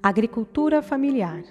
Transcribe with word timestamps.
Agricultura 0.00 0.80
familiar. 0.80 1.42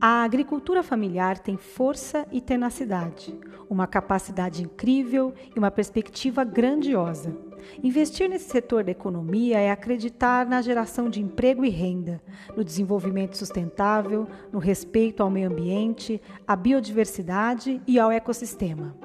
A 0.00 0.24
agricultura 0.24 0.82
familiar 0.82 1.38
tem 1.38 1.58
força 1.58 2.26
e 2.32 2.40
tenacidade, 2.40 3.38
uma 3.68 3.86
capacidade 3.86 4.62
incrível 4.62 5.34
e 5.54 5.58
uma 5.58 5.70
perspectiva 5.70 6.42
grandiosa. 6.42 7.36
Investir 7.82 8.30
nesse 8.30 8.50
setor 8.50 8.82
da 8.82 8.92
economia 8.92 9.58
é 9.58 9.70
acreditar 9.70 10.46
na 10.46 10.62
geração 10.62 11.10
de 11.10 11.20
emprego 11.20 11.66
e 11.66 11.68
renda, 11.68 12.20
no 12.56 12.64
desenvolvimento 12.64 13.36
sustentável, 13.36 14.26
no 14.50 14.58
respeito 14.58 15.22
ao 15.22 15.28
meio 15.28 15.50
ambiente, 15.50 16.20
à 16.46 16.56
biodiversidade 16.56 17.80
e 17.86 17.98
ao 17.98 18.10
ecossistema. 18.10 18.96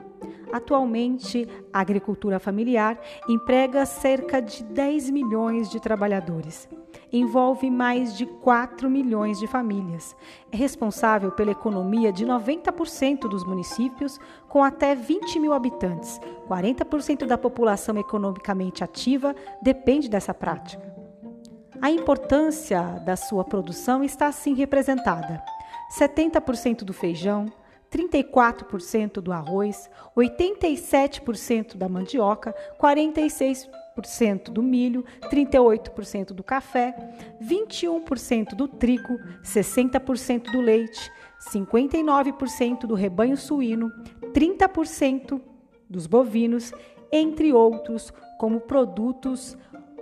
Atualmente, 0.49 1.45
a 1.73 1.81
agricultura 1.81 2.39
familiar 2.39 2.99
emprega 3.27 3.85
cerca 3.85 4.41
de 4.41 4.63
10 4.63 5.09
milhões 5.09 5.69
de 5.69 5.79
trabalhadores. 5.79 6.69
Envolve 7.11 7.69
mais 7.69 8.15
de 8.17 8.25
4 8.25 8.89
milhões 8.89 9.39
de 9.39 9.47
famílias. 9.47 10.15
É 10.51 10.57
responsável 10.57 11.31
pela 11.31 11.51
economia 11.51 12.11
de 12.11 12.25
90% 12.25 13.21
dos 13.21 13.43
municípios, 13.43 14.19
com 14.47 14.63
até 14.63 14.93
20 14.95 15.39
mil 15.39 15.53
habitantes. 15.53 16.19
40% 16.47 17.25
da 17.25 17.37
população 17.37 17.97
economicamente 17.97 18.83
ativa 18.83 19.35
depende 19.61 20.09
dessa 20.09 20.33
prática. 20.33 20.89
A 21.81 21.89
importância 21.89 22.81
da 23.05 23.15
sua 23.15 23.43
produção 23.43 24.03
está 24.03 24.27
assim 24.27 24.53
representada: 24.53 25.41
70% 25.97 26.83
do 26.83 26.93
feijão, 26.93 27.45
34% 27.89 29.21
do 29.21 29.31
arroz, 29.31 29.89
87% 30.15 31.75
da 31.75 31.89
mandioca, 31.89 32.53
46% 32.79 33.69
do 34.51 34.61
milho, 34.61 35.05
38% 35.31 36.33
do 36.33 36.43
café, 36.43 36.93
21% 37.41 38.55
do 38.55 38.67
trigo, 38.67 39.17
60% 39.43 40.51
do 40.51 40.61
leite, 40.61 41.11
59% 41.51 42.81
do 42.81 42.95
rebanho 42.95 43.37
suíno, 43.37 43.89
30% 44.33 45.41
dos 45.89 46.05
bovinos, 46.05 46.73
entre 47.11 47.51
outros, 47.53 48.13
como 48.37 48.59
produtos 48.59 49.57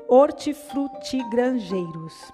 hortifrutigranjeiros. 0.07 2.33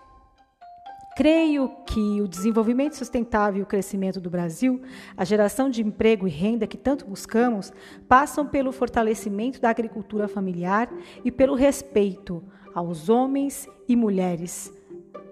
Creio 1.16 1.70
que 1.86 2.22
o 2.22 2.28
desenvolvimento 2.28 2.96
sustentável 2.96 3.60
e 3.60 3.64
o 3.64 3.68
crescimento 3.68 4.20
do 4.20 4.32
Brasil, 4.32 4.82
a 5.16 5.24
geração 5.24 5.70
de 5.70 5.84
emprego 5.84 6.28
e 6.28 6.32
renda 6.32 6.66
que 6.66 6.78
tanto 6.78 7.06
buscamos, 7.06 7.72
passam 8.08 8.48
pelo 8.48 8.72
fortalecimento 8.72 9.62
da 9.62 9.70
agricultura 9.70 10.28
familiar 10.28 10.92
e 11.24 11.32
pelo 11.32 11.54
respeito 11.54 12.44
aos 12.74 13.10
homens 13.10 13.68
e 13.88 13.96
mulheres, 13.96 14.74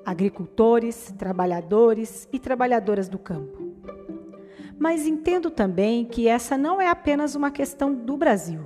agricultores, 0.05 1.11
trabalhadores 1.17 2.29
e 2.31 2.37
trabalhadoras 2.37 3.09
do 3.09 3.17
campo. 3.17 3.71
Mas 4.77 5.07
entendo 5.07 5.49
também 5.49 6.05
que 6.05 6.27
essa 6.27 6.57
não 6.57 6.79
é 6.79 6.87
apenas 6.87 7.33
uma 7.33 7.49
questão 7.49 7.93
do 7.93 8.15
Brasil. 8.17 8.61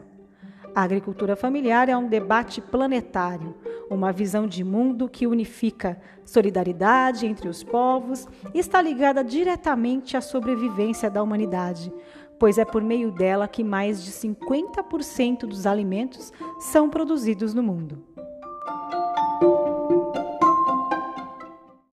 A 0.73 0.81
agricultura 0.83 1.37
familiar 1.37 1.87
é 1.87 1.95
um 1.95 2.09
debate 2.09 2.59
planetário, 2.59 3.55
uma 3.89 4.11
visão 4.11 4.47
de 4.47 4.63
mundo 4.63 5.09
que 5.09 5.27
unifica 5.27 5.99
solidariedade 6.25 7.25
entre 7.25 7.47
os 7.47 7.63
povos 7.63 8.27
e 8.53 8.59
está 8.59 8.81
ligada 8.81 9.23
diretamente 9.23 10.17
à 10.17 10.21
sobrevivência 10.21 11.09
da 11.09 11.21
humanidade, 11.21 11.91
pois 12.39 12.57
é 12.57 12.65
por 12.65 12.81
meio 12.81 13.11
dela 13.11 13.47
que 13.47 13.63
mais 13.63 14.03
de 14.03 14.11
50% 14.11 15.41
dos 15.41 15.65
alimentos 15.65 16.33
são 16.59 16.89
produzidos 16.89 17.53
no 17.53 17.63
mundo. 17.63 18.14